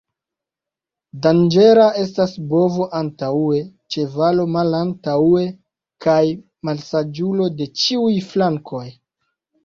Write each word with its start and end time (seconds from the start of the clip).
Danĝera 1.23 1.83
estas 2.03 2.31
bovo 2.53 2.87
antaŭe, 2.99 3.59
ĉevalo 3.95 4.45
malantaŭe, 4.53 5.43
kaj 6.07 6.23
malsaĝulo 6.71 7.51
de 7.59 7.69
ĉiuj 7.83 8.15
flankoj. 8.31 8.87